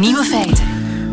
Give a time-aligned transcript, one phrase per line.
[0.00, 0.64] Nieuwe feiten.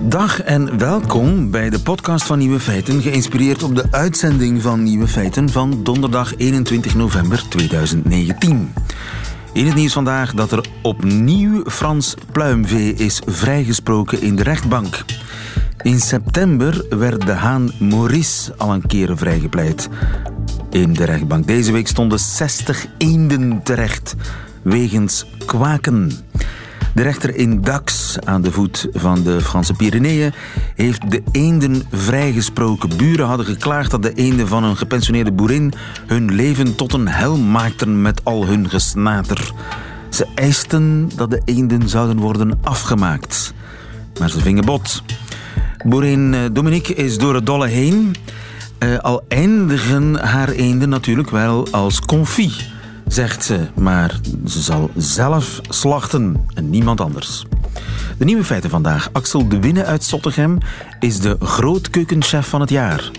[0.10, 5.08] Dag en welkom bij de podcast van Nieuwe Feiten, geïnspireerd op de uitzending van Nieuwe
[5.08, 8.74] Feiten van donderdag 21 november 2019.
[9.54, 15.06] In het nieuws vandaag dat er opnieuw Frans pluimvee is vrijgesproken in de rechtbank.
[15.82, 19.90] In september werd de haan Maurice al een keer vrijgepleit
[20.70, 21.48] in de rechtbank.
[21.48, 24.16] Deze week stonden 60 eenden terecht
[24.62, 26.12] wegens kwaken.
[26.94, 30.34] De rechter in Dax, aan de voet van de Franse Pyreneeën,
[30.76, 32.98] heeft de eenden vrijgesproken.
[32.98, 35.74] Buren hadden geklaagd dat de eenden van een gepensioneerde boerin
[36.08, 39.52] hun leven tot een hel maakten met al hun gesnater.
[40.10, 43.54] Ze eisten dat de eenden zouden worden afgemaakt.
[44.20, 45.04] Maar ze vingen bot.
[45.86, 48.16] Boerin eh, Dominique is door het dolle heen.
[48.80, 52.73] Uh, al eindigen haar eenden natuurlijk wel als confit
[53.14, 57.46] zegt ze, maar ze zal zelf slachten en niemand anders.
[58.18, 59.10] De nieuwe feiten vandaag.
[59.12, 60.58] Axel de Winne uit Zottegem
[61.00, 63.12] is de grootkeukenchef van het jaar.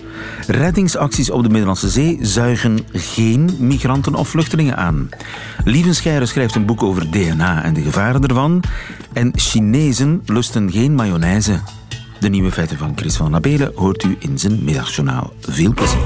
[0.47, 5.09] Reddingsacties op de Middellandse Zee zuigen geen migranten of vluchtelingen aan.
[5.63, 8.63] Lievenscheire schrijft een boek over DNA en de gevaren ervan.
[9.13, 11.59] En Chinezen lusten geen mayonaise.
[12.19, 15.33] De nieuwe feiten van Chris van Nabelen hoort u in zijn middagjournaal.
[15.41, 15.99] Veel plezier.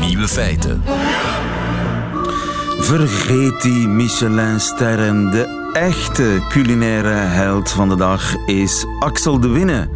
[0.00, 0.82] Nieuwe feiten.
[2.84, 5.30] Vergeet die Michelin-sterren.
[5.30, 9.88] De echte culinaire held van de dag is Axel de Winne.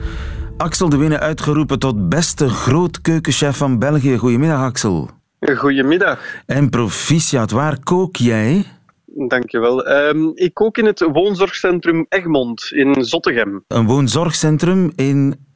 [0.57, 4.17] Axel de Winne uitgeroepen tot beste grootkeukenchef van België.
[4.17, 5.11] Goedemiddag, Axel.
[5.57, 6.21] Goedemiddag.
[6.47, 8.65] En proficiat, waar kook jij?
[9.05, 9.89] Dankjewel.
[9.89, 13.65] Um, ik kook in het woonzorgcentrum Egmond in Zottegem.
[13.67, 15.48] Een woonzorgcentrum in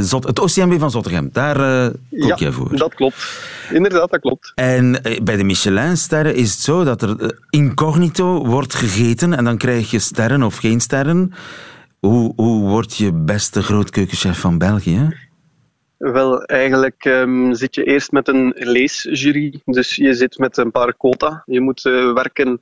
[0.00, 1.86] Zot, het OCMW van Zottegem, daar uh,
[2.20, 2.76] kook ja, jij voor.
[2.76, 3.40] dat klopt.
[3.72, 4.52] Inderdaad, dat klopt.
[4.54, 9.56] En uh, bij de Michelin-sterren is het zo dat er incognito wordt gegeten en dan
[9.56, 11.32] krijg je sterren of geen sterren.
[12.00, 15.26] Hoe, hoe word je beste grootkeukenchef van België?
[15.98, 19.60] Wel, eigenlijk um, zit je eerst met een leesjury.
[19.64, 21.42] Dus je zit met een paar quota.
[21.46, 21.82] Je moet
[22.14, 22.60] werken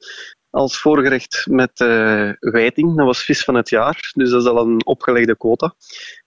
[0.56, 2.96] als voorgerecht met uh, wijting.
[2.96, 5.74] Dat was vis van het jaar, dus dat is al een opgelegde quota.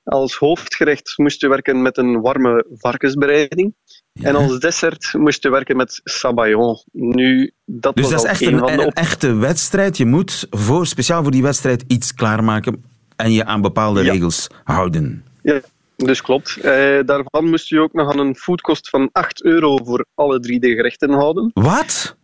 [0.04, 3.74] Als hoofdgerecht moest je werken met een warme varkensbereiding.
[4.12, 4.28] Ja.
[4.28, 6.84] En als dessert moest je werken met sabayon.
[6.92, 9.98] Nu, dat dus was dat is echt een, een, een, echte wedstrijd.
[9.98, 12.84] Je moet voor, speciaal voor die wedstrijd iets klaarmaken
[13.16, 14.12] en je aan bepaalde ja.
[14.12, 15.24] regels houden.
[15.42, 15.62] Ja,
[15.96, 16.58] dus klopt.
[16.58, 20.60] Eh, daarvan moest je ook nog aan een foodkost van 8 euro voor alle drie
[20.60, 21.52] de gerechten houden.
[21.54, 22.18] Wat?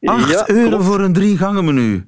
[0.00, 0.84] 8 ja, euro klopt.
[0.84, 2.04] voor een drie gangen menu.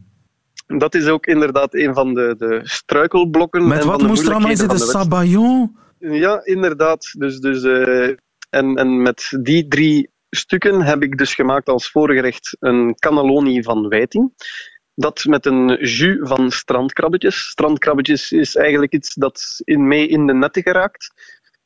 [0.66, 3.68] Dat is ook inderdaad een van de, de struikelblokken.
[3.68, 4.66] Met en wat moest er allemaal zitten?
[4.66, 5.76] moeilijkheden Sabayon?
[5.98, 7.14] Ja, inderdaad.
[7.18, 8.08] Dus, dus, uh,
[8.50, 13.88] en, en met die drie stukken heb ik dus gemaakt als voorgerecht een cannelloni van
[13.88, 14.32] wijting.
[14.94, 17.48] Dat met een jus van strandkrabbetjes.
[17.48, 21.12] Strandkrabbetjes is eigenlijk iets dat in mee in de netten geraakt.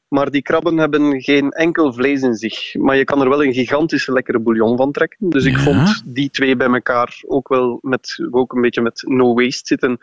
[0.08, 2.74] Maar die krabben hebben geen enkel vlees in zich.
[2.74, 5.30] Maar je kan er wel een gigantische lekkere bouillon van trekken.
[5.30, 5.62] Dus ik Ja.
[5.62, 9.98] vond die twee bij elkaar ook wel met, ook een beetje met no waste zitten.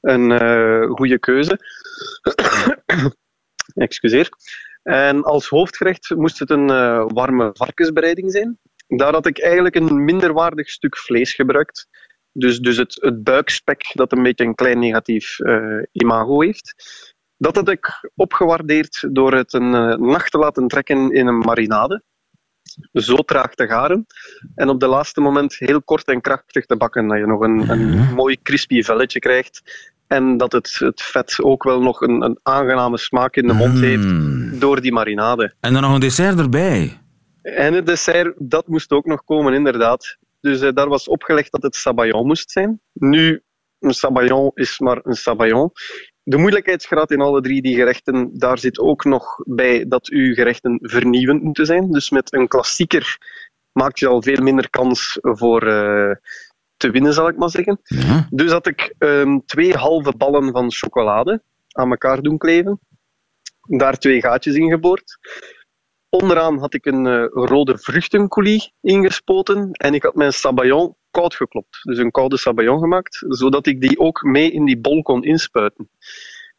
[0.00, 1.58] Een uh, goede keuze.
[3.74, 4.28] Excuseer.
[4.82, 8.58] En als hoofdgerecht moest het een uh, warme varkensbereiding zijn.
[8.86, 11.88] Daar had ik eigenlijk een minderwaardig stuk vlees gebruikt.
[12.32, 16.74] Dus, dus het, het buikspek dat een beetje een klein negatief uh, imago heeft.
[17.42, 22.02] Dat had ik opgewaardeerd door het een uh, nacht te laten trekken in een marinade.
[22.92, 24.06] Zo traag te garen.
[24.54, 27.08] En op de laatste moment heel kort en krachtig te bakken.
[27.08, 29.62] Dat je nog een, een mooi crispy velletje krijgt.
[30.06, 33.74] En dat het, het vet ook wel nog een, een aangename smaak in de mond
[33.74, 33.82] Mm.
[33.82, 35.54] heeft door die marinade.
[35.60, 37.00] En dan nog een dessert erbij.
[37.42, 40.16] En het dessert, dat moest ook nog komen, inderdaad.
[40.40, 42.80] Dus uh, daar was opgelegd dat het sabayon moest zijn.
[42.92, 43.42] Nu,
[43.78, 45.72] een sabayon is maar een sabayon.
[46.24, 50.78] De moeilijkheidsgraad in alle drie die gerechten, daar zit ook nog bij dat uw gerechten
[50.82, 51.90] vernieuwend moeten zijn.
[51.90, 53.18] Dus met een klassieker
[53.72, 56.14] maakt je al veel minder kans voor uh,
[56.76, 57.80] te winnen, zal ik maar zeggen.
[57.82, 58.26] Ja.
[58.30, 61.42] Dus had ik um, twee halve ballen van chocolade
[61.72, 62.80] aan elkaar doen kleven.
[63.60, 65.18] Daar twee gaatjes in geboord.
[66.20, 71.80] Onderaan had ik een uh, rode vruchtencoulis ingespoten en ik had mijn sabayon koud geklopt.
[71.82, 75.88] Dus een koude sabayon gemaakt, zodat ik die ook mee in die bol kon inspuiten.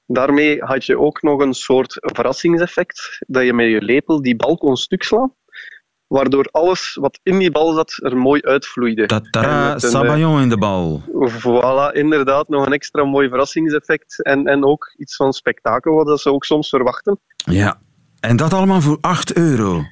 [0.06, 4.58] Daarmee had je ook nog een soort verrassingseffect, dat je met je lepel die bal
[4.58, 5.34] kon stuk slaan,
[6.08, 9.06] waardoor alles wat in die bal zat er mooi uitvloeide.
[9.06, 11.02] Tata, sabayon in de bal.
[11.30, 16.32] Voilà, inderdaad, nog een extra mooi verrassingseffect en, en ook iets van spektakel, wat ze
[16.32, 17.20] ook soms verwachten.
[17.36, 17.80] Ja,
[18.24, 19.84] en dat allemaal voor 8 euro.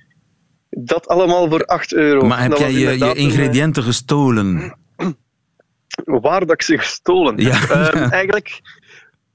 [0.70, 2.26] Dat allemaal voor 8 euro.
[2.28, 3.88] Maar heb dat jij je, je, ingrediënten een...
[3.88, 4.76] gestolen?
[6.22, 7.70] waar dat ik ze gestolen heb.
[7.70, 8.62] Ehm, eigenlijk,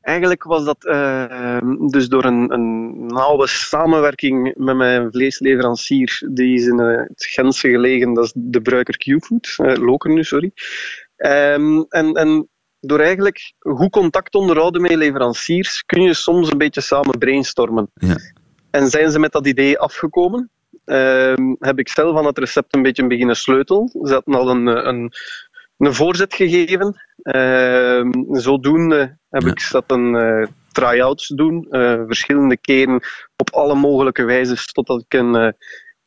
[0.00, 6.22] eigenlijk was dat ehm, dus door een, een nauwe samenwerking met mijn vleesleverancier.
[6.30, 9.54] Die is in eh, het Gentse gelegen, dat is de Bruiker Q-Food.
[9.56, 10.52] eh Loker nu, sorry.
[11.16, 12.48] Ehm, en, en
[12.80, 17.90] door eigenlijk goed contact onderhouden met leveranciers, kun je soms een beetje samen brainstormen.
[17.94, 18.16] Ja.
[18.76, 20.50] En zijn ze met dat idee afgekomen?
[20.84, 23.88] Ehm, heb ik zelf aan het recept een beetje beginnen sleutel.
[24.02, 25.12] Ze hadden al een, een,
[25.78, 27.00] een voorzet gegeven.
[27.22, 29.50] Ehm, zodoende heb Ja.
[29.50, 31.66] ik zat een eh, try-outs doen.
[31.70, 33.00] eh, verschillende keren
[33.36, 35.52] op alle mogelijke wijzes totdat ik een eh,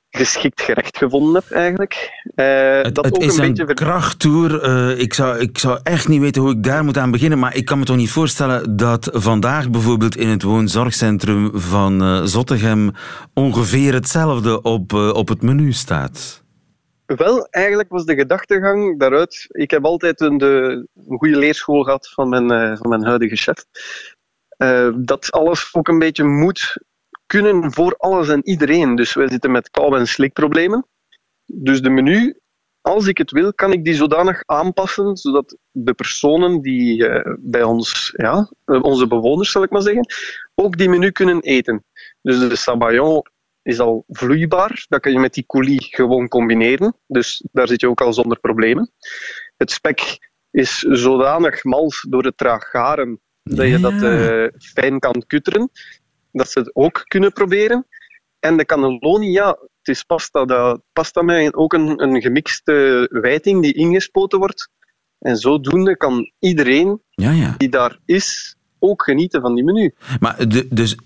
[0.09, 2.23] geschikt gerecht gevonden heb eigenlijk.
[2.35, 4.61] Het, dat het ook is een een beetje ver- krachttoer.
[4.61, 7.39] Eh, ik, zou, ik zou echt niet weten hoe ik daar moet aan beginnen.
[7.39, 12.23] Maar ik kan me toch niet voorstellen dat vandaag bijvoorbeeld in het woonzorgcentrum van eh
[12.23, 12.91] Zottegem
[13.33, 16.43] ongeveer hetzelfde op, op het menu staat.
[17.05, 19.45] Wel, eigenlijk was de gedachtegang daaruit.
[19.47, 23.65] Ik heb altijd een, de, een goede leerschool gehad van mijn, van mijn huidige chef.
[24.95, 26.77] Dat alles ook een beetje moet
[27.29, 28.95] kunnen voor alles en iedereen.
[28.95, 30.87] Dus wij zitten met kou- en slikproblemen.
[31.45, 32.39] Dus de menu,
[32.81, 37.63] als ik het wil, kan ik die zodanig aanpassen zodat de personen die eh, bij
[37.63, 40.05] ons, ja, eh, onze bewoners zal ik maar zeggen,
[40.55, 41.83] ook die menu kunnen eten.
[42.21, 43.25] Dus de sabayon
[43.61, 44.85] is al vloeibaar.
[44.87, 46.95] Dat kan je met die coulis gewoon combineren.
[47.07, 48.91] Dus daar zit je ook al zonder problemen.
[49.57, 55.23] Het spek is zodanig mals door het traag garen dat je dat eh, fijn kan
[55.27, 55.71] kutteren.
[56.31, 57.85] Dat ze het ook kunnen proberen.
[58.39, 60.45] En de cannelloni, ja, het is pasta.
[60.45, 64.69] Dat, pasta met ook een, een gemixte wijting die ingespoten wordt.
[65.19, 67.55] En zodoende kan iedereen Ja, ja.
[67.57, 69.93] die daar is ook genieten van die menu.
[70.19, 70.97] Maar de, dus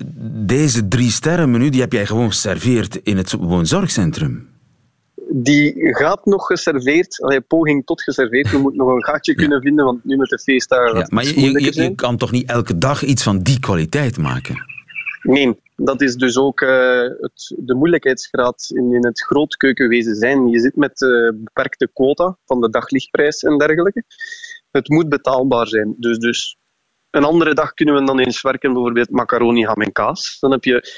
[0.45, 4.51] deze drie sterren menu die heb jij gewoon geserveerd in het woonzorgcentrum.
[5.35, 8.51] Die gaat nog geserveerd, allee, poging tot geserveerd.
[8.51, 11.41] We moeten nog een gaatje kunnen vinden, want nu met de feestdagen maar het je,
[11.41, 14.72] je, je, je kan toch niet elke dag iets van die kwaliteit maken?
[15.23, 20.47] Nee, dat is dus ook eh, het, de moeilijkheidsgraad in, in het grootkeukenwezen zijn.
[20.47, 24.03] Je zit met eh, beperkte quota van de daglichtprijs en dergelijke.
[24.71, 25.95] Het moet betaalbaar zijn.
[25.97, 26.57] Dus, dus
[27.09, 30.37] een andere dag kunnen we dan eens werken, bijvoorbeeld macaroni, ham en kaas.
[30.39, 30.91] Dan heb je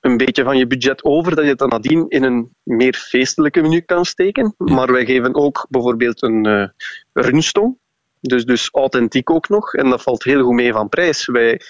[0.00, 3.62] een beetje van je budget over, dat je het dan nadien in een meer feestelijke
[3.62, 4.54] menu kan steken.
[4.56, 6.72] Maar wij geven ook bijvoorbeeld een
[7.12, 7.78] runstong.
[8.20, 9.74] Dus, dus authentiek ook nog.
[9.74, 11.26] En dat valt heel goed mee van prijs.
[11.26, 11.60] Wij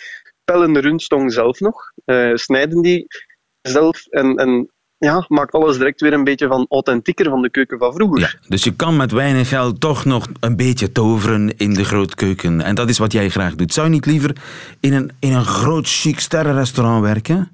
[0.44, 3.06] pellen de rundstong zelf nog, eh, snijden die
[3.60, 4.68] zelf en, en
[4.98, 8.20] ja, maakt alles direct weer een beetje van authentieker van de keuken van vroeger.
[8.20, 12.60] Ja, dus je kan met weinig geld toch nog een beetje toveren in de grootkeuken.
[12.60, 13.72] En dat is wat jij graag doet.
[13.72, 14.36] Zou je niet liever
[14.80, 17.52] in een, in een groot chic sterrenrestaurant werken?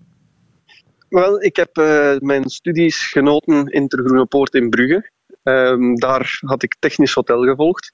[1.08, 5.10] Wel, ik heb eh, mijn studies genoten in Ter Groene Poort in Brugge.
[5.42, 7.90] Ehm, daar had ik technisch hotel gevolgd.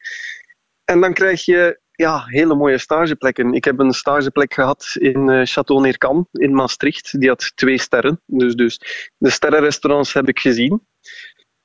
[0.85, 3.53] En dan krijg je ja, hele mooie stageplekken.
[3.53, 7.21] Ik heb een stageplek gehad in eh Château Neercam in Maastricht.
[7.21, 8.21] Die had twee sterren.
[8.27, 8.81] Dus, dus
[9.19, 10.87] de sterrenrestaurants heb ik gezien.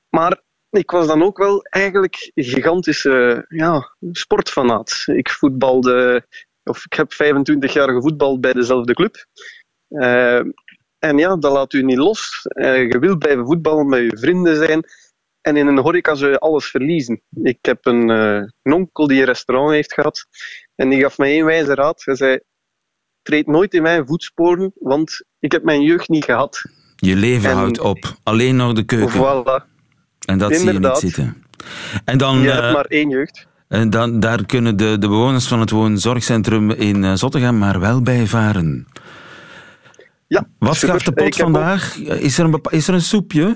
[0.09, 5.03] Maar ik was dan ook wel eigenlijk gigantische ja, sportfanaat.
[5.05, 6.25] Ik voetbalde,
[6.63, 9.25] of ik heb 25 jaar gevoetbald bij dezelfde club.
[9.87, 10.39] Eh,
[10.99, 12.41] en ja, dat laat u niet los.
[12.43, 14.83] Eh, je wilt blijven voetballen, met je vrienden zijn.
[15.41, 17.21] En in een horeca zou je alles verliezen.
[17.43, 20.25] Ik heb een, eh, een onkel die een restaurant heeft gehad.
[20.75, 22.01] En die gaf mij één wijze raad.
[22.05, 22.39] Hij zei,
[23.21, 26.61] treed nooit in mijn voetsporen, want ik heb mijn jeugd niet gehad.
[26.95, 28.13] Je leven En- houdt op.
[28.23, 29.19] Alleen nog de keuken.
[29.19, 29.69] Voilà.
[30.25, 31.43] En dat zie je niet zitten.
[32.05, 33.47] En dan, Je eh, hebt maar één jeugd.
[33.67, 38.01] en dan daar kunnen de, de bewoners van het woonzorgcentrum in eh, Zottegem maar wel
[38.01, 38.87] bij varen.
[40.27, 40.89] Ja, Wat super.
[40.89, 41.97] schaft de pot vandaag?
[41.97, 43.55] Is er, een is er een soepje?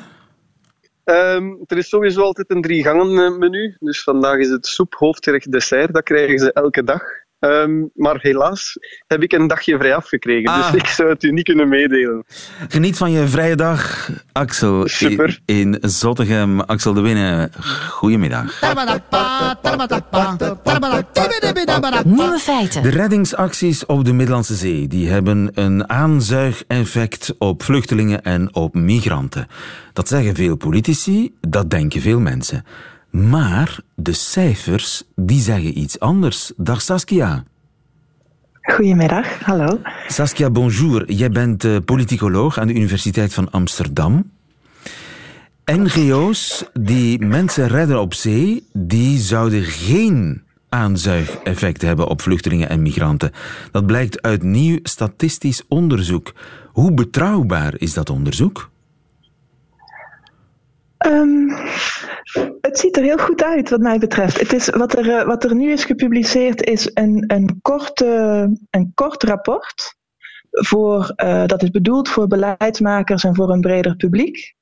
[1.06, 3.76] Ehm, er is sowieso altijd een drie gangen eh, menu.
[3.80, 5.94] Dus vandaag is het soep, hoofdgerecht, dessert.
[5.94, 7.02] Dat krijgen ze elke dag.
[7.46, 10.52] Ehm, maar helaas heb ik een dagje vrij afgekregen.
[10.52, 10.72] Ah.
[10.72, 12.24] Dus ik zou het u niet kunnen meedelen.
[12.68, 14.88] Geniet van je vrije dag, Axel.
[14.88, 15.40] Super.
[15.46, 16.60] In, in Zottegem.
[16.60, 17.52] Axel de Winnen,
[17.90, 18.62] goedemiddag.
[22.06, 22.84] Nieuwe feiten.
[22.84, 29.48] De reddingsacties op de Middellandse Zee die hebben een aanzuigeffect op vluchtelingen en op migranten.
[29.94, 32.66] Dat zeggen veel politici, dat denken veel mensen.
[33.16, 36.52] Maar de cijfers die zeggen iets anders.
[36.58, 37.44] Dag Saskia.
[38.62, 39.80] Goedemiddag, hallo.
[40.08, 41.12] Saskia, bonjour.
[41.12, 44.32] Jij bent eh, politicoloog aan de Universiteit van Amsterdam.
[45.66, 53.32] NGO's die mensen redden op zee, die zouden geen aanzuigeffect hebben op vluchtelingen en migranten.
[53.72, 56.34] Dat blijkt uit nieuw statistisch onderzoek.
[56.72, 58.70] Hoe betrouwbaar is dat onderzoek?
[60.98, 61.50] Ehm,
[62.66, 64.40] het ziet er heel goed uit, wat mij betreft.
[64.40, 69.24] Het is, wat, er, wat er nu is gepubliceerd, is een, een, korte, een kort
[69.24, 69.96] rapport.
[70.50, 71.14] Voor,
[71.46, 74.54] dat is bedoeld voor beleidsmakers en voor een breder publiek.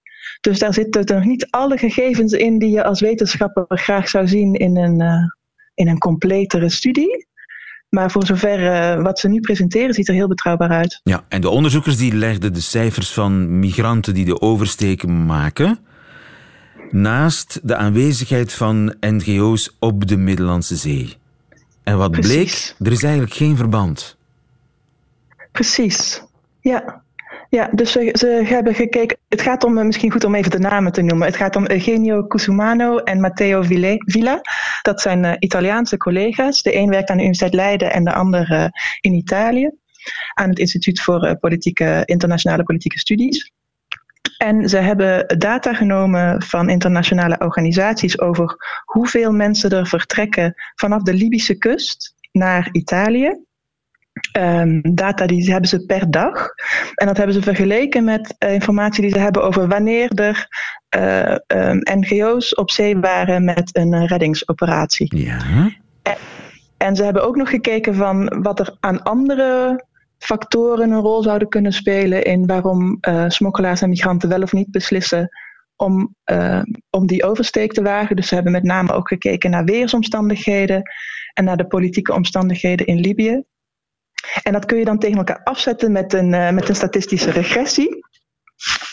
[0.41, 4.53] Dus daar zitten nog niet alle gegevens in die je als wetenschapper graag zou zien
[4.53, 5.01] in een,
[5.73, 7.27] in een completere studie.
[7.89, 10.99] Maar voor zover wat ze nu presenteren, ziet er heel betrouwbaar uit.
[11.03, 15.79] Ja, en de onderzoekers die legden de cijfers van migranten die de oversteek maken
[16.93, 21.17] naast de aanwezigheid van NGO's op de Middellandse Zee.
[21.83, 24.17] En wat bleek, er is eigenlijk geen verband.
[25.51, 26.23] Precies,
[26.59, 27.01] ja.
[27.49, 29.17] Ja, dus ze, ze, hebben gekeken.
[29.29, 31.27] Het gaat om, eh, misschien goed om even de namen te noemen.
[31.27, 34.41] Het gaat om Eugenio Cusumano en Matteo Villa.
[34.81, 36.61] Dat zijn uh, Italiaanse collega's.
[36.61, 38.65] De een werkt aan de Universiteit Leiden en de ander uh,
[39.01, 39.71] in Italië.
[40.33, 43.51] Aan het Instituut voor politieke, Internationale Politieke Studies.
[44.37, 51.13] En ze hebben data genomen van internationale organisaties over hoeveel mensen er vertrekken vanaf de
[51.13, 53.41] Libische kust naar Italië.
[54.37, 56.47] Um, data die hebben ze per dag.
[56.95, 60.47] En dat hebben ze vergeleken met uh, informatie die ze hebben over wanneer er
[60.97, 61.35] uh,
[61.69, 65.17] um, NGO's op zee waren met een reddingsoperatie.
[65.17, 65.37] Ja.
[66.01, 66.15] En,
[66.77, 69.83] en, ze hebben ook nog gekeken van wat er aan andere
[70.23, 74.71] factoren een rol zouden kunnen spelen in waarom uh, smokkelaars en migranten wel of niet
[74.71, 75.29] beslissen
[75.75, 76.15] om,
[76.89, 78.15] om die oversteek te wagen.
[78.15, 80.81] Dus ze hebben met name ook gekeken naar weersomstandigheden
[81.33, 83.43] en naar de politieke omstandigheden in Libië.
[84.43, 88.05] En dat kun je dan tegen elkaar afzetten met een, uh, met een statistische regressie.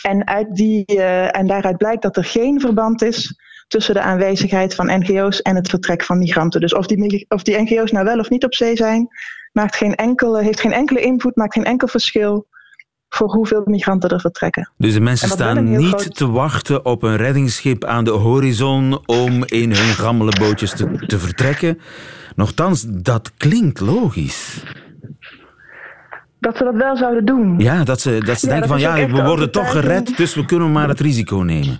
[0.01, 0.85] En, uit die,
[1.31, 3.35] en daaruit blijkt dat er geen verband is
[3.67, 6.61] tussen de aanwezigheid van NGO's en het vertrek van migranten.
[6.61, 9.07] Dus of die, of die NGO's nou wel of niet op zee zijn,
[9.51, 12.47] maakt geen enkele, heeft geen enkele invloed, maakt geen enkel verschil
[13.09, 14.71] voor hoeveel migranten er vertrekken.
[14.77, 16.15] Dus de mensen staan niet groot...
[16.15, 21.19] te wachten op een reddingsschip aan de horizon om in hun gammele bootjes te, te
[21.19, 21.79] vertrekken.
[22.35, 24.63] Nochtans, dat klinkt logisch
[26.41, 27.59] dat ze dat wel zouden doen.
[27.59, 30.71] Ja, dat ze, dat ze denken van ja, we worden toch gered, dus we kunnen
[30.71, 31.77] maar het risico nemen.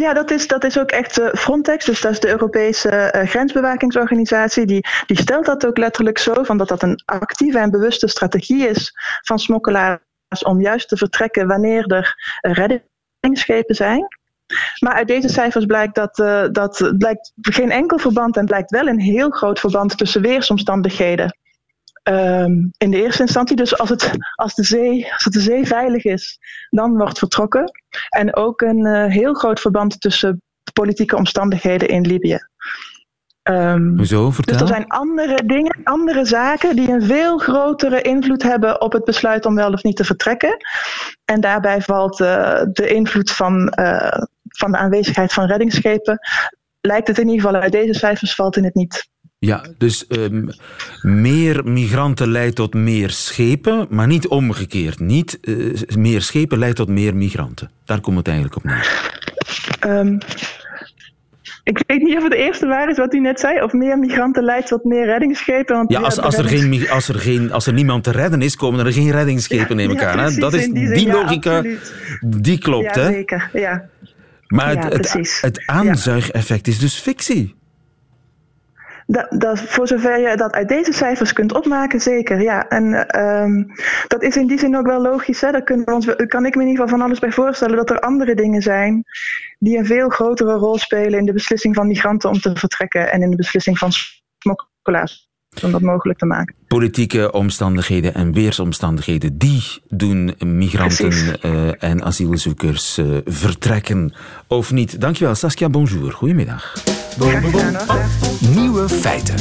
[0.00, 3.28] Ja, dat is, dat is ook echt uh, Frontex, dus dat is de Europese uh,
[3.28, 4.66] grensbewakingsorganisatie.
[4.66, 8.68] Die, die stelt dat ook letterlijk zo, van dat dat een actieve en bewuste strategie
[8.68, 14.06] is van smokkelaars om juist te vertrekken wanneer er reddingsschepen zijn.
[14.78, 18.86] Maar uit deze cijfers blijkt dat, uh, dat blijkt geen enkel verband en blijkt wel
[18.86, 21.36] een heel groot verband tussen weersomstandigheden
[22.10, 25.66] Um, in de eerste instantie, dus als, het, als, de zee, als het de zee
[25.66, 26.38] veilig is,
[26.70, 27.70] dan wordt vertrokken.
[28.08, 30.42] En ook een uh, heel groot verband tussen
[30.72, 32.38] politieke omstandigheden in Libië.
[33.42, 34.30] Um, Hoezo?
[34.30, 34.58] Vertel.
[34.58, 39.04] Dus er zijn andere dingen, andere zaken die een veel grotere invloed hebben op het
[39.04, 40.56] besluit om wel of niet te vertrekken.
[41.24, 46.18] En daarbij valt uh, de invloed van, uh, van de aanwezigheid van reddingsschepen.
[46.80, 49.12] Lijkt het in ieder geval uit deze cijfers valt in het niet.
[49.44, 50.48] Ja, dus um,
[51.02, 55.00] meer migranten leidt tot meer schepen, maar niet omgekeerd.
[55.00, 57.70] Niet uh, meer schepen leidt tot meer migranten.
[57.84, 59.12] Daar komt het eigenlijk op neer.
[59.86, 60.18] Um,
[61.64, 63.62] ik weet niet of het eerste waar is wat u net zei.
[63.62, 65.76] Of meer migranten leidt tot meer reddingsschepen.
[65.76, 68.56] Want ja, als, als, er geen, als, er geen, als er niemand te redden is,
[68.56, 70.18] komen er geen reddingsschepen, neem ik ja, aan.
[70.18, 70.38] Hè?
[70.38, 71.76] Dat is, die, die logica, ja,
[72.20, 72.94] die klopt.
[72.94, 73.12] Ja, hè?
[73.12, 73.50] zeker.
[73.52, 73.88] Ja.
[74.46, 77.54] Maar het, het, het aanzuigeffect is dus fictie.
[79.06, 82.42] Dat, dat, voor zover je dat uit deze cijfers kunt opmaken, zeker.
[82.42, 82.68] Ja.
[82.68, 83.66] En um,
[84.06, 85.40] dat is in die zin ook wel logisch.
[85.40, 85.52] Hè?
[85.52, 87.90] Daar kunnen we ons, kan ik me in ieder geval van alles bij voorstellen dat
[87.90, 89.04] er andere dingen zijn
[89.58, 93.22] die een veel grotere rol spelen in de beslissing van migranten om te vertrekken en
[93.22, 93.90] in de beslissing van
[94.38, 95.32] smokkelaars
[95.62, 96.54] om dat mogelijk te maken.
[96.66, 104.14] Politieke omstandigheden en weersomstandigheden, die doen migranten uh, en asielzoekers uh, vertrekken
[104.46, 105.00] of niet.
[105.00, 106.12] Dankjewel, Saskia, bonjour.
[106.12, 106.74] Goedemiddag.
[107.18, 109.34] Nieuwe feiten.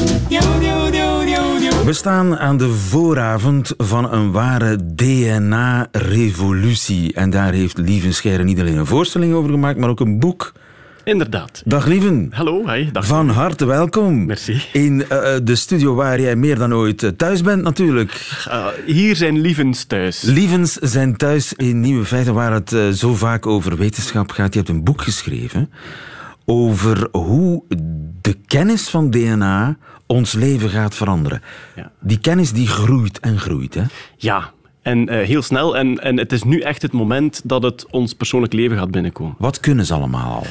[1.86, 7.14] We staan aan de vooravond van een ware DNA-revolutie.
[7.14, 10.54] En daar heeft Lieven Scheire niet alleen een voorstelling over gemaakt, maar ook een boek
[11.04, 11.62] Inderdaad.
[11.66, 12.30] Dag Lieven.
[12.34, 12.92] Hallo, hi.
[12.92, 13.06] Dag.
[13.06, 14.26] Van harte welkom.
[14.26, 14.62] Merci.
[14.74, 15.06] In uh,
[15.44, 18.44] de studio waar jij meer dan ooit thuis bent natuurlijk.
[18.48, 20.22] Uh, hier zijn lievens thuis.
[20.22, 24.54] Lievens zijn thuis in Nieuwe Feiten waar het uh, zo vaak over wetenschap gaat.
[24.54, 25.70] Je hebt een boek geschreven
[26.46, 27.64] over hoe
[28.22, 31.42] de kennis van DNA ons leven gaat veranderen.
[31.76, 31.92] Ja.
[32.00, 33.74] Die kennis die groeit en groeit.
[33.74, 33.84] Hè?
[34.18, 35.78] Ja, en uh, heel snel.
[35.78, 39.36] En, en het is nu echt het moment dat het ons persoonlijk leven gaat binnenkomen.
[39.38, 40.46] Wat kunnen ze allemaal al?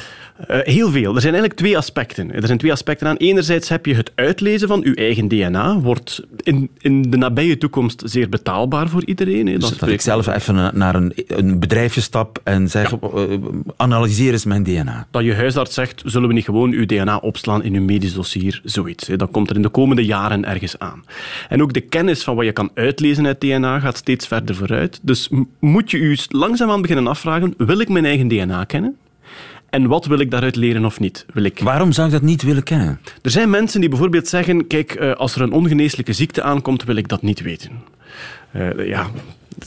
[0.49, 1.15] Uh, heel veel.
[1.15, 2.33] Er zijn eigenlijk twee aspecten.
[2.33, 3.15] Er zijn twee aspecten aan.
[3.15, 5.79] Enerzijds heb je het uitlezen van uw eigen DNA.
[5.79, 9.47] Wordt in, in de nabije toekomst zeer betaalbaar voor iedereen.
[9.47, 9.57] Hè.
[9.57, 12.97] Dus dat ik zelf even naar een, een bedrijfje stap en zeg, ja.
[13.15, 13.37] uh,
[13.75, 15.07] analyseer eens mijn DNA.
[15.11, 18.61] Dat je huisarts zegt, zullen we niet gewoon uw DNA opslaan in uw medisch dossier?
[18.63, 19.07] Zoiets.
[19.07, 19.15] Hè.
[19.15, 21.03] Dat komt er in de komende jaren ergens aan.
[21.49, 24.99] En ook de kennis van wat je kan uitlezen uit DNA gaat steeds verder vooruit.
[25.01, 28.97] Dus moet je u langzaamaan beginnen afvragen, wil ik mijn eigen DNA kennen?
[29.73, 31.25] En wat wil ik daaruit leren of niet?
[31.33, 31.59] Wil ik...
[31.59, 32.99] Waarom zou ik dat niet willen kennen?
[33.21, 36.95] Er zijn mensen die bijvoorbeeld zeggen, kijk, eh, als er een ongeneeslijke ziekte aankomt, wil
[36.95, 37.71] ik dat niet weten.
[38.55, 39.09] Uh, ja,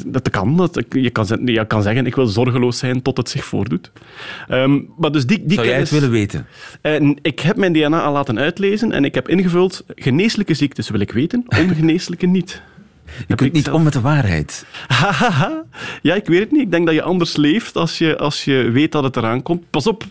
[0.07, 0.57] dat kan.
[0.57, 3.91] Dat, je, kan, je kan zeggen, ik wil zorgeloos zijn tot het zich voordoet.
[4.51, 6.47] Um, maar dus die, die Zou jij het willen weten?
[6.83, 11.01] Uh, ik heb mijn DNA al laten uitlezen en ik heb ingevuld, geneeslijke ziektes wil
[11.01, 12.63] ik weten, ongeneeslijke niet.
[13.27, 14.67] Je kunt niet om met de waarheid.
[16.03, 16.61] ja, ik weet het niet.
[16.61, 19.71] Ik denk dat je anders leeft als je, als je weet dat het eraan komt.
[19.71, 20.05] Pas op,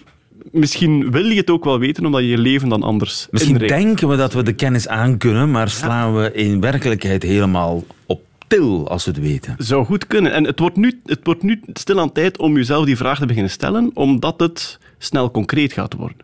[0.52, 4.08] misschien wil je het ook wel weten, omdat je je leven dan anders Misschien denken
[4.08, 9.06] we dat we de kennis aankunnen, maar slaan we in werkelijkheid helemaal op til als
[9.06, 9.56] we het weten.
[9.58, 10.32] Zou goed kunnen.
[10.32, 13.52] En het wordt nu, het wordt nu stilaan tijd om jezelf die vraag te beginnen
[13.52, 16.18] stellen, omdat het snel concreet gaat worden.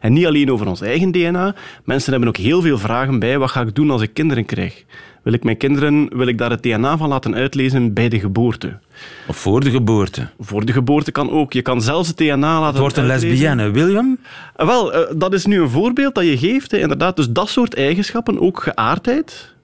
[0.00, 1.54] En niet alleen over ons eigen DNA.
[1.84, 3.38] Mensen hebben ook heel veel vragen bij.
[3.38, 4.84] Wat ga ik doen als ik kinderen krijg?
[5.22, 8.78] Wil ik mijn kinderen, wil ik daar het DNA van laten uitlezen bij de geboorte?
[9.28, 10.28] Of voor de geboorte?
[10.40, 11.52] Voor de geboorte kan ook.
[11.52, 13.28] Je kan zelfs het DNA laten Het wordt een uitlezen.
[13.28, 14.18] lesbienne, William?
[14.56, 16.72] Wel, uh, dat is nu een voorbeeld dat je geeft.
[16.72, 17.16] Inderdaad.
[17.16, 19.54] Dus dat soort eigenschappen, ook geaardheid,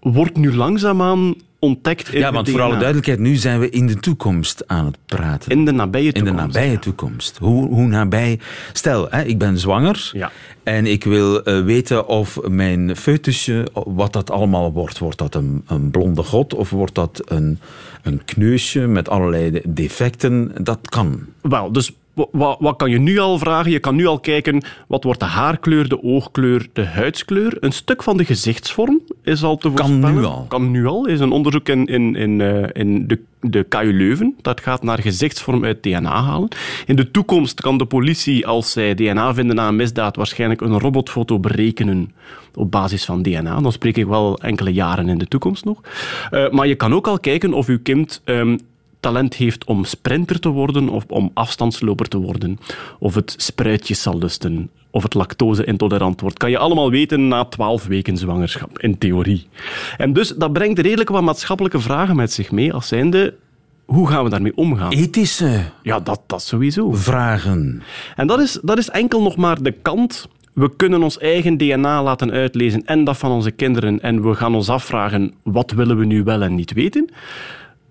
[0.00, 3.94] wordt nu langzaamaan ontdekt in Ja, want voor alle duidelijkheid, nu zijn we in de
[3.94, 5.50] toekomst aan het praten.
[5.50, 6.42] In de nabije toekomst.
[6.42, 7.38] In de nabije toekomst.
[7.38, 8.38] Hoe, hoe nabij...
[8.72, 10.30] Stel, hè, ik ben zwanger ja.
[10.62, 14.98] en ik wil uh, weten of mijn foetusje, wat dat allemaal wordt.
[14.98, 17.58] Wordt dat een, een blonde god of wordt dat een,
[18.02, 20.52] een kneusje met allerlei defecten?
[20.60, 21.20] Dat kan.
[21.40, 23.70] Wel, dus wat, wat, kan je nu al vragen?
[23.70, 27.56] Je kan nu al kijken, wat wordt de haarkleur, de oogkleur, de huidskleur?
[27.60, 30.00] Een stuk van de gezichtsvorm is al te voorspellen.
[30.00, 30.44] Kan nu al.
[30.48, 31.06] Kan nu al.
[31.06, 34.34] Er is een onderzoek in, in, in, uh, in de, de KU Leuven.
[34.42, 36.48] Dat gaat naar gezichtsvorm uit DNA halen.
[36.86, 40.78] In de toekomst kan de politie, als zij DNA vinden na een misdaad, waarschijnlijk een
[40.78, 42.12] robotfoto berekenen
[42.54, 43.60] op basis van DNA.
[43.60, 45.80] Dan spreek ik wel enkele jaren in de toekomst nog.
[46.30, 48.22] Uh, maar je kan ook al kijken of uw kind...
[48.24, 48.58] Um,
[49.04, 52.58] talent heeft om sprinter te worden of om afstandsloper te worden.
[52.98, 54.70] Of het spruitjes zal lusten.
[54.90, 56.38] Of het lactose-intolerant wordt.
[56.38, 59.46] Kan je allemaal weten na twaalf weken zwangerschap, in theorie.
[59.96, 62.72] En dus dat brengt redelijk wat maatschappelijke vragen met zich mee.
[62.72, 63.34] Als zijnde,
[63.84, 64.92] hoe gaan we daarmee omgaan?
[64.92, 66.92] Ethische ja, dat, dat sowieso.
[66.92, 67.82] vragen.
[68.16, 72.02] En dat is, dat is enkel nog maar de kant we kunnen ons eigen DNA
[72.02, 74.00] laten uitlezen en dat van onze kinderen.
[74.00, 77.10] En we gaan ons afvragen, wat willen we nu wel en niet weten?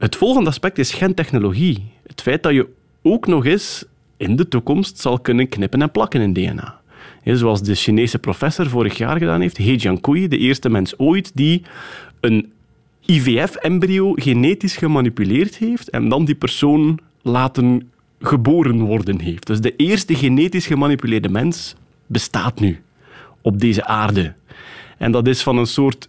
[0.04, 1.84] Het volgende aspect is gentechnologie.
[2.08, 2.70] Het feit dat je
[3.02, 3.86] ook nog eens
[4.18, 6.80] in de toekomst zal kunnen knippen en plakken in DNA.
[7.24, 11.62] Zoals de Chinese professor vorig jaar gedaan heeft, He Jiankui, de eerste mens ooit die
[12.20, 12.52] een
[13.06, 19.48] IVF-embryo genetisch gemanipuleerd heeft en dan die persoon laten geboren worden heeft.
[19.48, 22.82] Dus de eerste genetisch gemanipuleerde mens bestaat nu
[23.42, 24.34] op deze aarde.
[24.98, 26.08] En dat is van een soort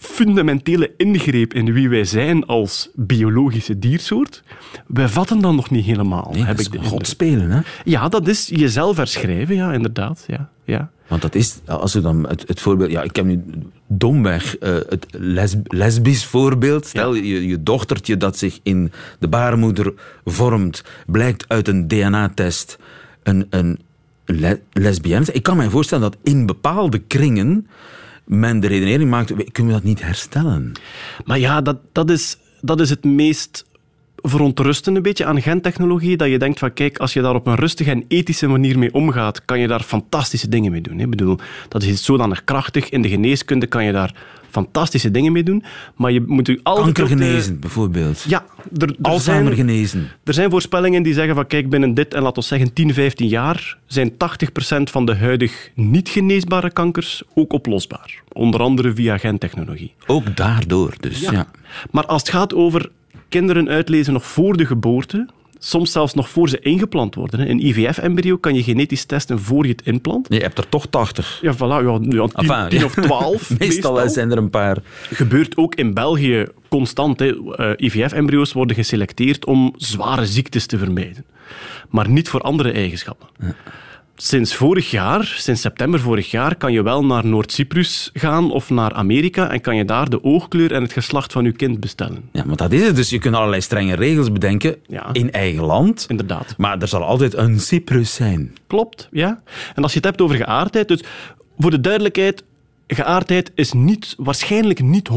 [0.00, 4.42] fundamentele ingreep in wie wij zijn als biologische diersoort,
[4.86, 6.30] wij vatten dat nog niet helemaal.
[6.32, 7.60] Nee, heb dat ik is God spelen, hè?
[7.84, 10.24] Ja, dat is jezelf herschrijven, ja, inderdaad.
[10.26, 10.90] Ja, ja.
[11.06, 12.90] Want dat is, als ik dan het, het voorbeeld...
[12.90, 13.44] Ja, ik heb nu
[13.86, 16.86] domweg uh, het les, lesbisch voorbeeld.
[16.86, 17.22] Stel, ja.
[17.22, 22.78] je, je dochtertje dat zich in de baarmoeder vormt, blijkt uit een DNA-test
[23.22, 23.78] een, een
[24.24, 25.32] le lesbienne.
[25.32, 27.66] Ik kan me voorstellen dat in bepaalde kringen
[28.26, 30.72] men de redenering maakt, kunnen we dat niet herstellen?
[31.24, 33.64] Maar ja, dat, dat, is, dat is het meest
[34.16, 37.90] verontrustende beetje aan gentechnologie, dat je denkt van kijk, als je daar op een rustige
[37.90, 41.00] en ethische manier mee omgaat, kan je daar fantastische dingen mee doen.
[41.00, 42.88] Ik bedoel, dat is zodanig krachtig.
[42.88, 44.14] In de geneeskunde kan je daar
[44.50, 45.64] fantastische dingen mee doen,
[45.96, 46.84] maar je moet u altijd...
[46.84, 47.58] Kanker genezen, de...
[47.58, 48.24] bijvoorbeeld.
[48.28, 48.44] Ja.
[48.78, 50.08] Er, er Alzheimer zijn, genezen.
[50.24, 53.28] Er zijn voorspellingen die zeggen van kijk, binnen dit en laten we zeggen 10, 15
[53.28, 54.16] jaar zijn 80%
[54.82, 58.22] van de huidig niet geneesbare kankers ook oplosbaar.
[58.32, 59.94] Onder andere via gentechnologie.
[60.06, 61.32] Ook daardoor dus, ja.
[61.32, 61.46] ja.
[61.90, 62.90] Maar als het gaat over
[63.28, 67.50] kinderen uitlezen nog voor de geboorte, soms zelfs nog voor ze ingeplant worden.
[67.50, 70.26] Een IVF-embryo kan je genetisch testen voor je het inplant.
[70.30, 71.38] Je hebt er toch 80.
[71.42, 73.30] Ja, voilà, ja, ja, 10, enfin, 10 of 12.
[73.58, 74.78] meestal, meestal zijn er een paar.
[75.10, 77.22] Gebeurt ook in België constant.
[77.22, 77.32] Uh,
[77.76, 81.24] IVF-embryo's worden geselecteerd om zware ziektes te vermijden.
[81.90, 83.28] Maar niet voor andere eigenschappen.
[83.40, 83.54] Ja.
[84.16, 88.92] Sinds vorig jaar, sinds september vorig jaar, kan je wel naar Noord-Cyprus gaan of naar
[88.92, 92.28] Amerika en kan je daar de oogkleur en het geslacht van je kind bestellen.
[92.32, 92.96] Ja, maar dat is het.
[92.96, 95.08] Dus je kunt allerlei strenge regels bedenken Ja.
[95.12, 96.04] in eigen land.
[96.08, 96.54] Inderdaad.
[96.58, 98.54] Maar er zal altijd een Cyprus zijn.
[98.66, 99.42] Klopt, ja.
[99.74, 101.00] En als je het hebt over geaardheid, dus
[101.58, 102.44] voor de duidelijkheid,
[102.86, 105.12] geaardheid is niet, waarschijnlijk niet 100%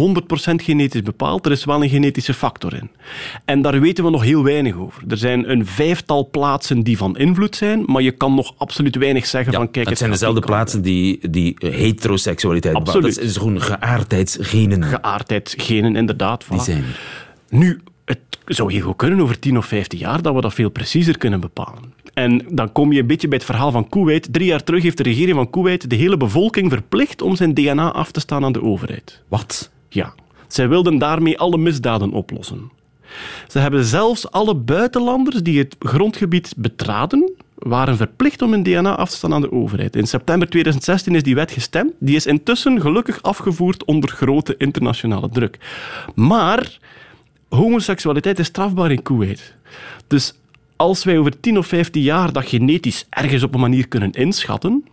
[0.55, 1.45] genetisch bepaald.
[1.45, 2.89] Er is wel een genetische factor in.
[3.45, 5.03] En daar weten we nog heel weinig over.
[5.07, 9.25] Er zijn een vijftal plaatsen die van invloed zijn, maar je kan nog absoluut weinig
[9.25, 9.89] zeggen Ja, van kijk...
[9.89, 13.15] het zijn dezelfde plaatsen die, die heteroseksualiteit Absoluut.
[13.15, 14.83] Dat is gewoon geaardheidsgenen.
[14.83, 16.45] Geaardheidsgenen, inderdaad.
[16.49, 16.83] die zijn.
[17.49, 17.81] Nu, het
[18.55, 21.39] zou heel goed kunnen over 10 of 15 jaar dat we dat veel preciezer kunnen
[21.39, 21.93] bepalen.
[22.13, 24.33] En dan kom je een beetje bij het verhaal van Kuwait.
[24.33, 27.91] Drie jaar terug heeft de regering van Kuwait de hele bevolking verplicht om zijn DNA
[27.91, 29.23] af te staan aan de overheid.
[29.27, 29.71] Wat?
[29.89, 30.13] Ja,
[30.47, 32.71] zij wilden daarmee alle misdaden oplossen.
[33.47, 39.09] Ze hebben zelfs alle buitenlanders die het grondgebied betraden, waren verplicht om hun DNA af
[39.09, 39.95] te staan aan de overheid.
[39.95, 41.93] In september 2016 is die wet gestemd.
[41.99, 45.57] Die is intussen gelukkig afgevoerd onder grote internationale druk.
[46.15, 46.77] Maar
[47.49, 49.55] homoseksualiteit is strafbaar in Kuwait.
[50.07, 50.33] Dus
[50.75, 54.85] als wij over 10 of 15 jaar dat genetisch ergens op een manier kunnen inschatten,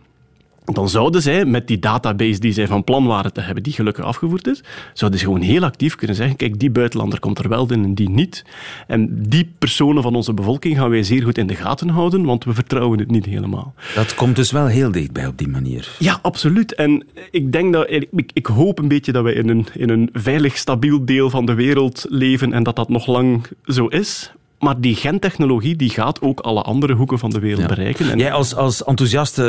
[0.73, 4.05] dan zouden zij, met die database die zij van plan waren te hebben, die gelukkig
[4.05, 7.71] afgevoerd is, zouden ze gewoon heel actief kunnen zeggen, kijk, die buitenlander komt er wel
[7.71, 8.45] in en die niet.
[8.87, 12.43] En die personen van onze bevolking gaan wij zeer goed in de gaten houden, want
[12.43, 13.73] we vertrouwen het niet helemaal.
[13.95, 15.95] Dat komt dus wel heel dichtbij op die manier.
[15.99, 16.75] Ja, absoluut.
[16.75, 20.09] En ik denk dat, ik, ik hoop een beetje dat wij in een, in een
[20.13, 24.31] veilig, stabiel deel van de wereld leven en dat dat nog lang zo is.
[24.59, 27.67] Maar die gentechnologie die gaat ook alle andere hoeken van de wereld Ja.
[27.67, 28.11] bereiken.
[28.11, 29.43] En Jij als, als enthousiaste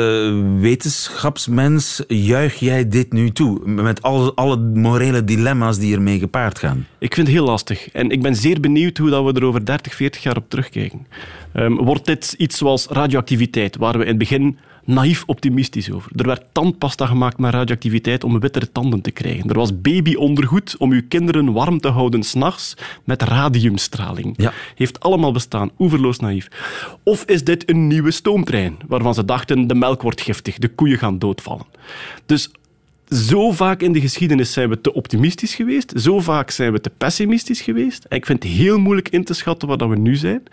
[0.59, 3.69] wetenschapsmens, juich jij dit nu toe?
[3.69, 6.87] Met alle, alle morele dilemma's die ermee gepaard gaan.
[6.97, 7.89] Ik vind het heel lastig.
[7.91, 11.07] En ik ben zeer benieuwd hoe dat we er over 30, 40 jaar op terugkijken.
[11.53, 16.11] Ehm, wordt dit iets zoals radioactiviteit, waar we in het begin naïef optimistisch over.
[16.15, 19.49] Er werd tandpasta gemaakt met radioactiviteit om wittere tanden te krijgen.
[19.49, 24.33] Er was babyondergoed om uw kinderen warm te houden s'nachts met radiumstraling.
[24.37, 24.53] Ja.
[24.75, 25.71] Heeft allemaal bestaan.
[25.79, 26.47] Oeverloos naïef.
[27.03, 30.97] Of is dit een nieuwe stoomtrein, waarvan ze dachten de melk wordt giftig, de koeien
[30.97, 31.65] gaan doodvallen.
[32.25, 32.49] Dus
[33.09, 36.91] zo vaak in de geschiedenis zijn we te optimistisch geweest, zo vaak zijn we te
[36.97, 38.03] pessimistisch geweest.
[38.03, 40.43] En ik vind het heel moeilijk in te schatten wat dat we nu zijn.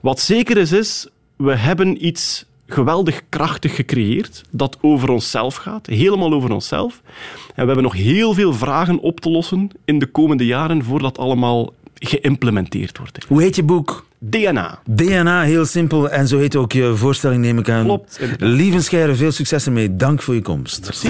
[0.00, 6.32] Wat zeker is, is, we hebben iets geweldig krachtig gecreëerd dat over onszelf gaat, helemaal
[6.32, 7.00] over onszelf.
[7.46, 11.18] En we hebben nog heel veel vragen op te lossen in de komende jaren voordat
[11.18, 13.24] allemaal geïmplementeerd wordt.
[13.28, 14.06] Hoe heet je boek?
[14.18, 14.78] DNA.
[14.84, 16.10] DNA, heel simpel.
[16.10, 17.84] En zo heet ook je voorstelling, neem ik aan.
[17.84, 18.20] Klopt.
[18.38, 19.96] Lieve Scheire, veel succes ermee.
[19.96, 21.04] Dank voor je komst.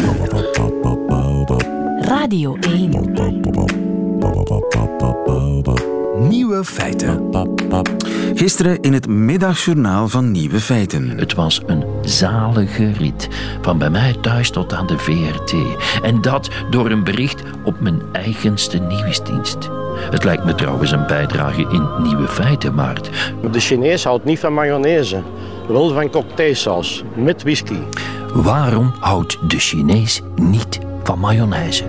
[2.01, 2.91] Radio 1.
[6.29, 7.31] Nieuwe feiten.
[8.35, 11.09] Gisteren in het middagjournaal van Nieuwe Feiten.
[11.09, 13.29] Het was een zalige rit,
[13.61, 15.55] van bij mij thuis tot aan de VRT.
[16.03, 19.71] En dat door een bericht op mijn eigenste nieuwsdienst.
[20.11, 23.11] Het lijkt me trouwens een bijdrage in Nieuwe Feiten, Maart.
[23.53, 25.23] De Chinees houdt niet van mayonaise,
[25.69, 27.79] wel van cocktailsaus met whisky.
[28.35, 31.85] Waarom houdt de Chinees niet van mayonaise?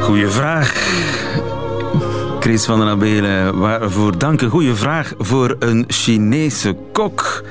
[0.00, 0.86] Goeie vraag.
[2.40, 4.40] Chris van den Abelen, waarvoor dank.
[4.40, 7.44] Een goede vraag voor een Chinese kok.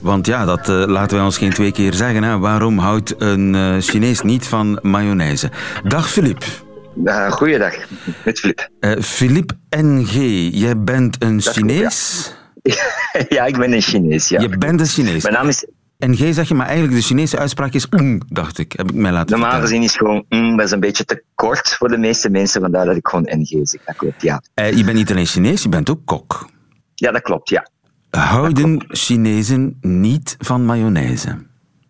[0.00, 2.22] Want ja, dat eh, laten wij ons geen twee keer zeggen.
[2.22, 2.38] Hè.
[2.38, 5.50] Waarom houdt een eh, Chinees niet van mayonaise?
[5.84, 6.44] Dag Filip.
[7.04, 7.74] Uh, goeiedag,
[8.24, 8.68] met Filip.
[8.80, 10.12] Eh Filip NG,
[10.52, 12.30] jij bent een Chinees?
[13.28, 14.40] ja, ik ben een Chinees, ja.
[14.40, 15.22] Je bent een Chinees.
[15.22, 15.66] Mijn naam is,
[15.98, 18.72] NG zeg je, maar eigenlijk de Chinese uitspraak is mm, dacht ik.
[18.72, 19.68] Heb ik mij laten normaal vertellen.
[19.68, 22.86] gezien is gewoon, mm, dat is een beetje te kort voor de meeste mensen, vandaar
[22.86, 23.84] dat ik gewoon NG zeg.
[23.84, 24.42] Dat klopt, ja.
[24.54, 26.48] Eh, je bent niet alleen Chinees, je bent ook kok.
[26.94, 27.66] Ja, dat klopt, ja.
[28.10, 31.46] Houden Chinezen niet van mayonaise?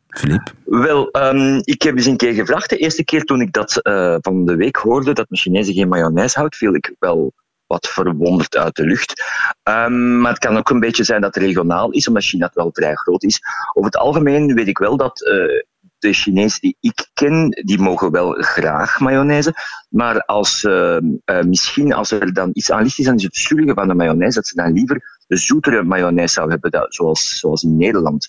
[0.09, 0.53] Filip?
[0.65, 2.71] Wel, ehm, ik heb eens een keer gevraagd.
[2.71, 5.89] De eerste keer toen ik dat eh, van de week hoorde, dat mijn Chinezen geen
[5.89, 7.33] mayonaise houdt, viel ik wel
[7.69, 9.25] wat verwonderd uit de lucht.
[9.63, 12.71] Ehm, maar het kan ook een beetje zijn dat het regionaal is, omdat China wel
[12.73, 13.41] vrij groot is.
[13.73, 15.63] Over het algemeen weet ik wel dat eh,
[15.99, 19.55] de Chinezen die ik ken, die mogen wel graag mayonaise.
[19.89, 21.03] Maar als, eh, eh,
[21.47, 24.47] misschien als er dan iets aan ligt is aan het schuldigen van de mayonaise, dat
[24.47, 28.29] ze dan liever de zoetere mayonaise zou hebben, dat, zoals, zoals in Nederland.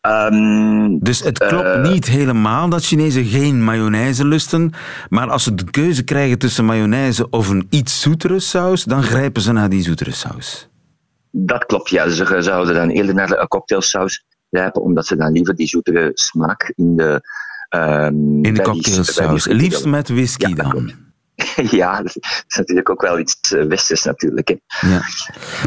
[0.00, 1.82] Ehm, Dus het klopt Eh.
[1.82, 4.72] niet helemaal dat Chinezen geen mayonaise lusten,
[5.08, 9.42] maar als ze de keuze krijgen tussen mayonaise of een iets zoetere saus, dan grijpen
[9.42, 10.68] ze naar die zoetere saus.
[11.32, 12.08] Dat klopt, ja.
[12.08, 16.72] Ze zouden dan eerder naar de cocktailsaus grijpen, omdat ze dan liever die zoetere smaak
[16.76, 17.20] in de...
[17.68, 19.46] ehm, In de cocktailsaus.
[19.46, 20.92] Liefst met whisky Ja, dan.
[21.80, 22.16] ja, dat
[22.48, 24.48] is natuurlijk ook wel iets eh, westers natuurlijk.
[24.48, 24.88] Hè.
[24.88, 25.02] Ja.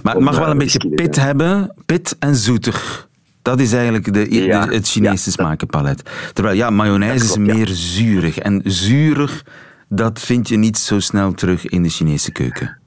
[0.03, 3.07] Maar het mag wel eh, een beetje pit hebben, pit en zoetig.
[3.41, 4.19] Dat is eigenlijk de,
[4.69, 5.31] het Chinese ja.
[5.31, 6.01] smakenpalet.
[6.33, 8.37] Terwijl, ja, mayonaise klopt, is meer zuurig.
[8.37, 9.45] En zuurig,
[9.89, 12.77] dat vind je niet zo snel terug in de Chinese keuken.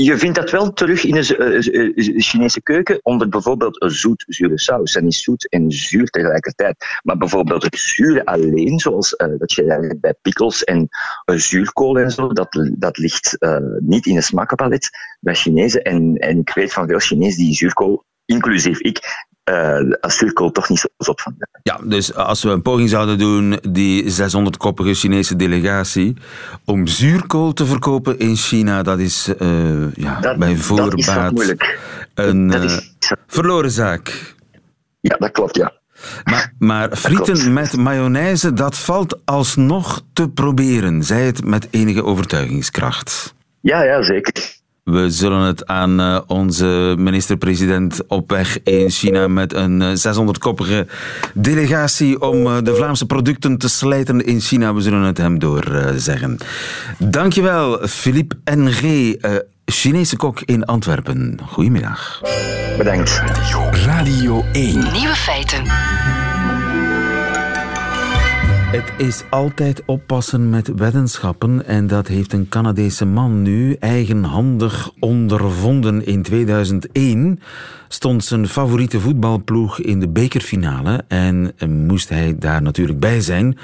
[0.00, 4.58] Je vindt dat wel terug in de eh, eh, Chinese keuken onder bijvoorbeeld een zoet-zure
[4.58, 4.96] saus.
[4.96, 6.84] En is zoet en zuur tegelijkertijd.
[7.02, 10.88] Maar bijvoorbeeld het zure alleen, zoals eh, dat je bij pickles en
[11.24, 13.36] eh, zuurkool en zo, dat, dat ligt
[13.78, 15.82] niet in het smakenpalet bij Chinezen.
[15.82, 19.26] En, en ik weet van veel Chinezen die zuurkool, inclusief ik,
[20.00, 21.34] als zuurkool toch niet zo zot van.
[21.62, 26.16] Ja, dus als we een poging zouden doen, die 600-koppige Chinese delegatie,
[26.64, 31.56] om zuurkool te verkopen in China, dat is eh, ja, Dat, bij voorbaat
[32.14, 32.94] een Dat eh, is,
[33.26, 34.34] verloren zaak.
[35.00, 35.76] ja, dat klopt, ja.
[36.24, 41.02] Maar, maar frieten met mayonaise, dat valt alsnog te proberen.
[41.02, 43.34] Zij het met enige overtuigingskracht.
[43.60, 44.57] Ja, ja, zeker.
[44.88, 50.86] We zullen het aan eh, onze minister-president op weg in China met een eh, 600-koppige
[51.34, 54.74] delegatie om eh, de Vlaamse producten te slijten in China.
[54.74, 56.38] We zullen het hem doorzeggen.
[56.98, 58.80] Dankjewel, Philippe Ng,
[59.20, 61.38] eh Chinese kok in Antwerpen.
[61.46, 62.20] Goedemiddag.
[62.78, 63.22] Bedankt.
[63.72, 64.92] Radio 1.
[64.92, 65.62] Nieuwe feiten.
[68.68, 76.06] Het is altijd oppassen met weddenschappen en dat heeft een Canadese man nu eigenhandig ondervonden.
[76.06, 77.40] In 2001
[77.88, 81.54] stond zijn favoriete voetbalploeg in de bekerfinale en
[81.86, 83.58] moest hij daar natuurlijk bij zijn.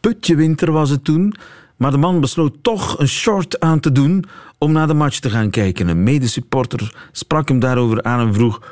[0.00, 1.34] Putje winter was het toen,
[1.76, 4.24] maar de man besloot toch een short aan te doen
[4.58, 5.88] om naar de match te gaan kijken.
[5.88, 8.62] Een medesupporter sprak hem daarover aan en vroeg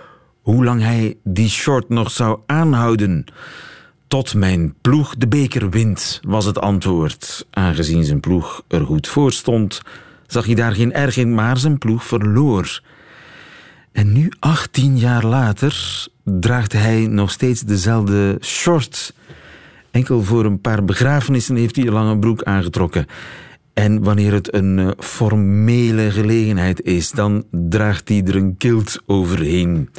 [0.40, 3.24] hoe lang hij die short nog zou aanhouden.
[4.08, 7.46] Tot mijn ploeg de beker wint, was het antwoord.
[7.50, 9.82] Aangezien zijn ploeg er goed voor stond,
[10.26, 12.80] zag hij daar geen erg in, maar zijn ploeg verloor.
[13.92, 19.14] En nu, 18 jaar later, draagt hij nog steeds dezelfde short.
[19.90, 23.06] Enkel voor een paar begrafenissen heeft hij een lange broek aangetrokken.
[23.72, 29.90] En wanneer het een eh, formele gelegenheid is, dan draagt hij er een kilt overheen.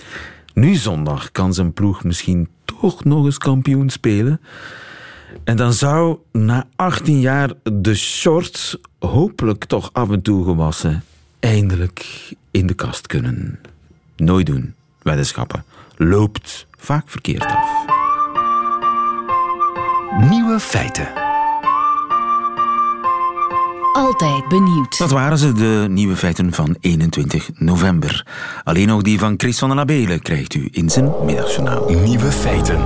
[0.57, 4.41] Nu zondag kan zijn ploeg misschien toch nog eens kampioen spelen.
[5.43, 11.03] En dan zou na 18 jaar de short, hopelijk toch af en toe gewassen,
[11.39, 13.59] eindelijk in de kast kunnen.
[14.15, 15.63] Nooit doen, weddenschappen.
[15.95, 17.85] Loopt vaak verkeerd af.
[20.29, 21.26] Nieuwe feiten.
[23.97, 24.97] Altijd benieuwd.
[24.97, 28.27] Dat waren ze, de nieuwe feiten van 21 november.
[28.63, 31.89] Alleen nog die van Chris van den Abelen krijgt u in zijn middagjournaal.
[31.89, 32.79] Nieuwe feiten.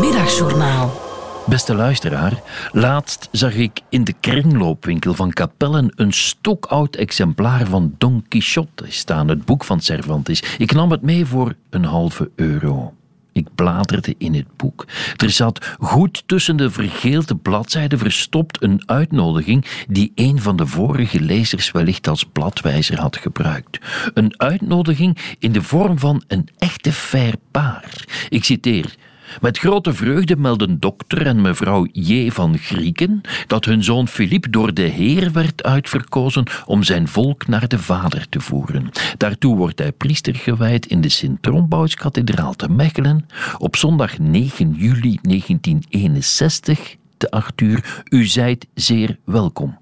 [0.00, 1.00] Middagjournaal.
[1.46, 8.24] Beste luisteraar, laatst zag ik in de kringloopwinkel van Capellen een stokoud exemplaar van Don
[8.28, 10.42] Quixote staan, het boek van Cervantes.
[10.58, 12.92] Ik nam het mee voor een halve euro.
[13.38, 14.86] Ik bladerde in het boek.
[15.16, 21.20] Er zat goed tussen de vergeelde bladzijden verstopt een uitnodiging die een van de vorige
[21.20, 23.78] lezers wellicht als bladwijzer had gebruikt.
[24.14, 28.04] Een uitnodiging in de vorm van een echte fair paar.
[28.28, 28.94] Ik citeer.
[29.40, 32.30] Met grote vreugde melden dokter en mevrouw J.
[32.30, 37.68] van Grieken dat hun zoon Filip door de Heer werd uitverkozen om zijn volk naar
[37.68, 38.90] de Vader te voeren.
[39.16, 43.26] Daartoe wordt hij priester gewijd in de Sint-Trombouskathedraal te Mechelen
[43.58, 48.02] op zondag 9 juli 1961 te 8 uur.
[48.08, 49.78] U zijt zeer welkom.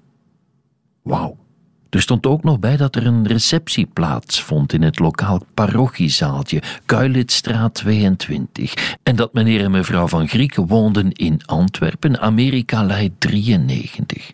[1.03, 1.46] Wauw.
[1.89, 7.73] Er stond ook nog bij dat er een receptie plaatsvond in het lokaal parochiezaaltje, Kuilitstraat
[7.73, 8.97] 22.
[9.03, 14.33] En dat meneer en mevrouw van Grieken woonden in Antwerpen, Amerika-lei 93.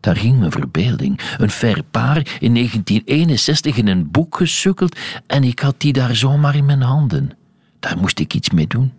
[0.00, 1.20] Daar ging mijn verbeelding.
[1.38, 6.56] Een fair paar in 1961 in een boek gesukkeld en ik had die daar zomaar
[6.56, 7.30] in mijn handen.
[7.78, 8.92] Daar moest ik iets mee doen.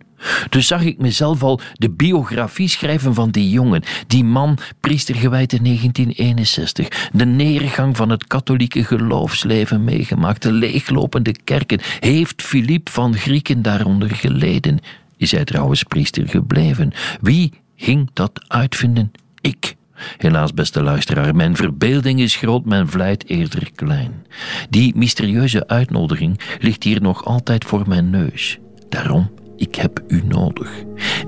[0.48, 5.52] Dus zag ik mezelf al de biografie schrijven van die jongen, die man, priester gewijd
[5.52, 11.80] in 1961, de neergang van het katholieke geloofsleven meegemaakt, de leeglopende kerken.
[12.00, 14.78] Heeft Philippe van Grieken daaronder geleden?
[15.16, 16.92] Is hij trouwens priester gebleven?
[17.20, 19.12] Wie ging dat uitvinden?
[19.40, 19.76] Ik.
[20.16, 24.26] Helaas, beste luisteraar, mijn verbeelding is groot, mijn vlijt eerder klein.
[24.70, 28.58] Die mysterieuze uitnodiging ligt hier nog altijd voor mijn neus.
[28.88, 30.70] Daarom ik heb u nodig.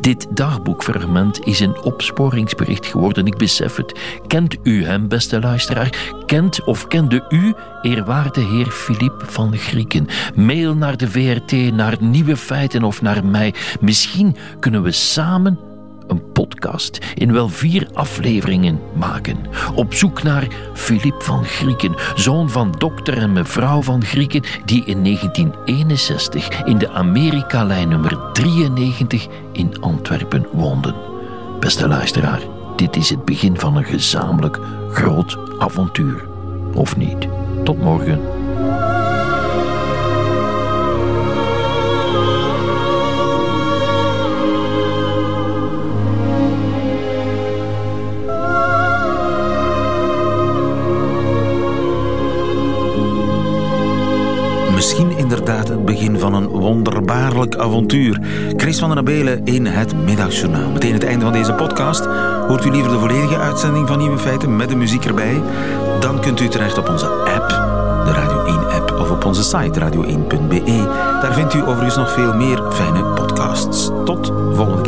[0.00, 3.98] Dit dagboekfragment is een opsporingsbericht geworden, ik besef het.
[4.26, 6.12] Kent u hem, beste luisteraar?
[6.26, 10.06] Kent of kende u eerwaarde heer Philippe van Grieken?
[10.34, 13.54] Mail naar de VRT, naar Nieuwe Feiten of naar mij.
[13.80, 15.58] Misschien kunnen we samen
[16.06, 19.36] een podcast in wel vier afleveringen maken.
[19.74, 25.04] Op zoek naar Filip van Grieken, zoon van dokter en mevrouw van Grieken, die in
[25.04, 30.94] 1961 in de Amerika-lijn nummer 93 in Antwerpen woonden.
[31.60, 32.40] Beste luisteraar,
[32.76, 34.58] dit is het begin van een gezamenlijk
[34.90, 36.24] groot avontuur.
[36.74, 37.28] Of niet?
[37.64, 38.31] Tot morgen.
[55.38, 58.20] Inderdaad het begin van een wonderbaarlijk avontuur.
[58.56, 60.70] Chris van der Abelen in het Middagjournaal.
[60.70, 62.04] Meteen het einde van deze podcast.
[62.48, 65.42] Hoort u liever de volledige uitzending van Nieuwe Feiten met de muziek erbij?
[66.00, 67.48] Dan kunt u terecht op onze app,
[68.04, 70.86] de Radio 1-app, of op onze site radio1.be.
[71.22, 73.90] Daar vindt u overigens nog veel meer fijne podcasts.
[74.04, 74.81] Tot volgende.